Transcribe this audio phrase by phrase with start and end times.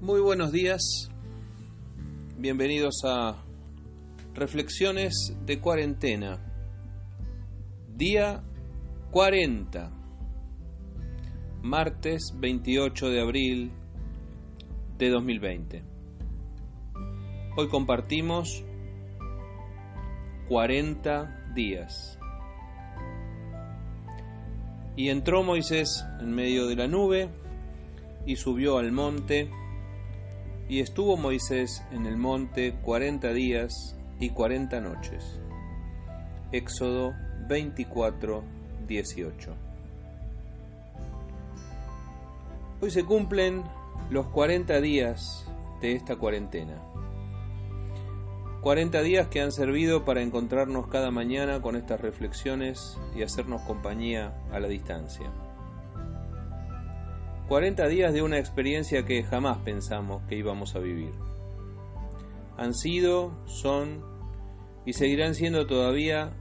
[0.00, 1.10] Muy buenos días,
[2.38, 3.42] bienvenidos a
[4.34, 6.38] Reflexiones de Cuarentena,
[7.96, 8.44] día
[9.10, 9.90] 40,
[11.62, 13.72] martes 28 de abril
[14.98, 15.82] de 2020.
[17.56, 18.62] Hoy compartimos
[20.48, 22.15] 40 días.
[24.96, 27.28] Y entró Moisés en medio de la nube
[28.24, 29.50] y subió al monte
[30.68, 35.38] y estuvo Moisés en el monte cuarenta días y cuarenta noches.
[36.50, 37.12] Éxodo
[37.48, 38.42] 24,
[38.88, 39.54] 18.
[42.80, 43.62] Hoy se cumplen
[44.10, 45.46] los 40 días
[45.80, 46.74] de esta cuarentena.
[48.62, 54.34] 40 días que han servido para encontrarnos cada mañana con estas reflexiones y hacernos compañía
[54.50, 55.30] a la distancia.
[57.48, 61.12] 40 días de una experiencia que jamás pensamos que íbamos a vivir.
[62.56, 64.02] Han sido, son
[64.84, 66.32] y seguirán siendo todavía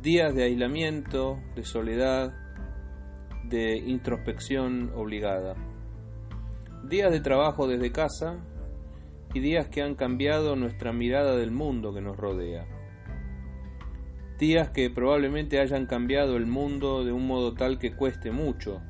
[0.00, 2.32] días de aislamiento, de soledad,
[3.44, 5.54] de introspección obligada.
[6.84, 8.38] Días de trabajo desde casa
[9.40, 12.66] días que han cambiado nuestra mirada del mundo que nos rodea.
[14.38, 18.82] Días que probablemente hayan cambiado el mundo de un modo tal que cueste mucho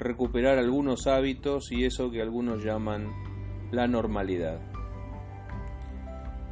[0.00, 3.12] recuperar algunos hábitos y eso que algunos llaman
[3.70, 4.60] la normalidad.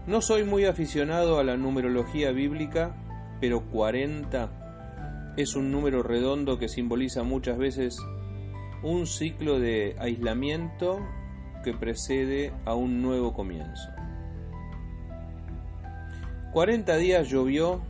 [0.06, 2.94] No soy muy aficionado a la numerología bíblica,
[3.40, 7.98] pero 40 es un número redondo que simboliza muchas veces
[8.82, 11.00] un ciclo de aislamiento
[11.68, 13.90] que precede a un nuevo comienzo.
[16.54, 17.82] 40 días llovió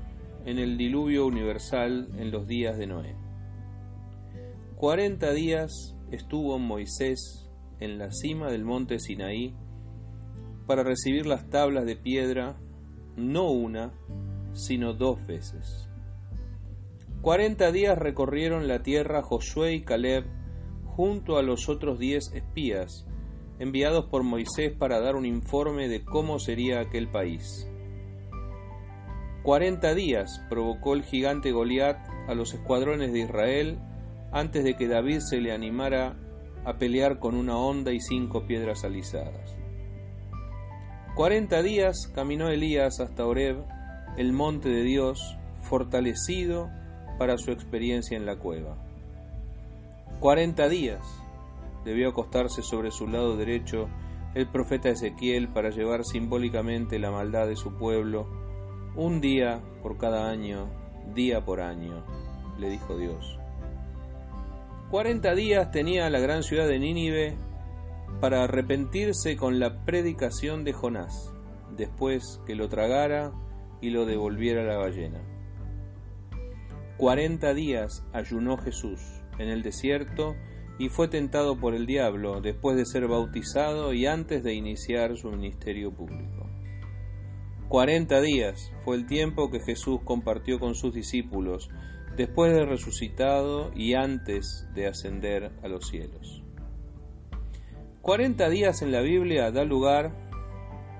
[0.44, 3.14] en el diluvio universal en los días de Noé.
[4.74, 7.48] Cuarenta días estuvo Moisés
[7.78, 9.54] en la cima del monte Sinaí
[10.66, 12.56] para recibir las tablas de piedra
[13.14, 13.92] no una,
[14.54, 15.88] sino dos veces.
[17.22, 20.24] Cuarenta días recorrieron la tierra Josué y Caleb
[20.84, 23.06] junto a los otros diez espías
[23.58, 27.68] enviados por Moisés para dar un informe de cómo sería aquel país.
[29.42, 31.96] Cuarenta días provocó el gigante Goliat
[32.28, 33.78] a los escuadrones de Israel
[34.32, 36.16] antes de que David se le animara
[36.64, 39.56] a pelear con una honda y cinco piedras alisadas.
[41.14, 43.64] Cuarenta días caminó Elías hasta Horeb,
[44.16, 46.68] el monte de Dios, fortalecido
[47.18, 48.76] para su experiencia en la cueva.
[50.20, 51.00] Cuarenta días
[51.88, 53.88] debió acostarse sobre su lado derecho
[54.34, 58.28] el profeta Ezequiel para llevar simbólicamente la maldad de su pueblo,
[58.94, 60.68] un día por cada año,
[61.14, 62.04] día por año,
[62.58, 63.38] le dijo Dios.
[64.90, 67.38] Cuarenta días tenía la gran ciudad de Nínive
[68.20, 71.32] para arrepentirse con la predicación de Jonás,
[71.74, 73.32] después que lo tragara
[73.80, 75.22] y lo devolviera la ballena.
[76.98, 79.00] Cuarenta días ayunó Jesús
[79.38, 80.36] en el desierto
[80.78, 85.30] y fue tentado por el diablo después de ser bautizado y antes de iniciar su
[85.30, 86.46] ministerio público.
[87.68, 91.68] Cuarenta días fue el tiempo que Jesús compartió con sus discípulos
[92.16, 96.42] después de resucitado y antes de ascender a los cielos.
[98.00, 100.12] Cuarenta días en la Biblia da lugar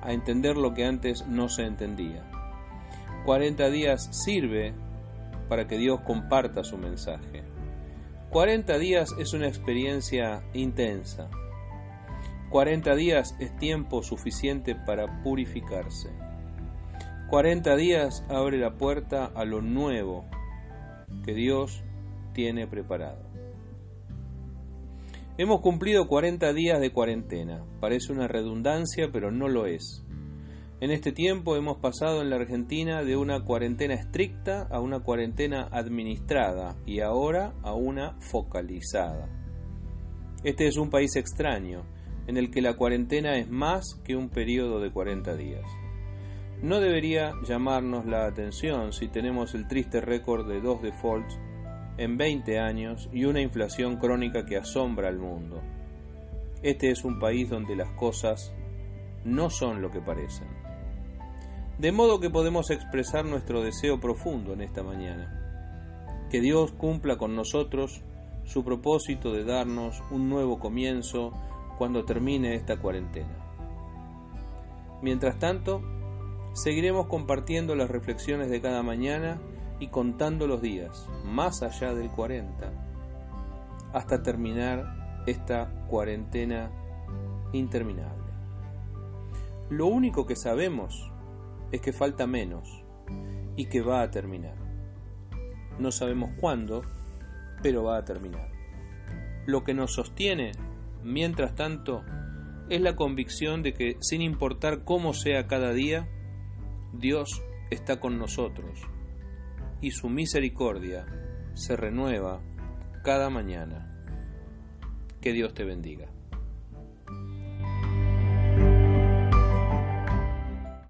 [0.03, 2.31] a entender lo que antes no se entendía.
[3.25, 4.75] Cuarenta días sirve
[5.49, 7.43] para que Dios comparta su mensaje.
[8.31, 11.31] Cuarenta días es una experiencia intensa.
[12.51, 16.11] Cuarenta días es tiempo suficiente para purificarse.
[17.31, 20.27] Cuarenta días abre la puerta a lo nuevo
[21.25, 21.83] que Dios
[22.35, 23.25] tiene preparado.
[25.39, 27.65] Hemos cumplido 40 días de cuarentena.
[27.81, 30.05] Parece una redundancia, pero no lo es.
[30.81, 35.69] En este tiempo hemos pasado en la Argentina de una cuarentena estricta a una cuarentena
[35.73, 39.29] administrada y ahora a una focalizada.
[40.45, 41.83] Este es un país extraño,
[42.29, 45.65] en el que la cuarentena es más que un periodo de 40 días.
[46.63, 51.41] No debería llamarnos la atención si tenemos el triste récord de dos defaults
[51.97, 55.61] en 20 años y una inflación crónica que asombra al mundo.
[56.63, 58.55] Este es un país donde las cosas
[59.25, 60.68] no son lo que parecen.
[61.79, 66.27] De modo que podemos expresar nuestro deseo profundo en esta mañana.
[66.31, 68.03] Que Dios cumpla con nosotros
[68.45, 71.33] su propósito de darnos un nuevo comienzo
[71.79, 73.37] cuando termine esta cuarentena.
[75.03, 75.83] Mientras tanto,
[76.59, 79.39] Seguiremos compartiendo las reflexiones de cada mañana
[79.79, 82.73] y contando los días, más allá del 40,
[83.93, 86.73] hasta terminar esta cuarentena
[87.53, 88.33] interminable.
[89.71, 91.13] Lo único que sabemos
[91.73, 92.85] es que falta menos
[93.57, 94.57] y que va a terminar.
[95.79, 96.83] No sabemos cuándo,
[97.63, 98.51] pero va a terminar.
[99.47, 100.53] Lo que nos sostiene,
[101.03, 102.05] mientras tanto,
[102.69, 106.09] es la convicción de que, sin importar cómo sea cada día,
[106.93, 108.81] Dios está con nosotros
[109.81, 111.07] y su misericordia
[111.55, 112.41] se renueva
[113.03, 113.85] cada mañana.
[115.21, 116.09] Que Dios te bendiga.